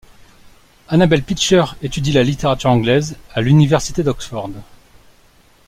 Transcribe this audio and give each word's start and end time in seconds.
Annabel 0.87 1.21
Pitcher 1.21 1.63
étudie 1.83 2.11
la 2.11 2.23
littérature 2.23 2.71
anglaise 2.71 3.17
à 3.35 3.41
l'université 3.41 4.01
d'Oxford. 4.01 4.49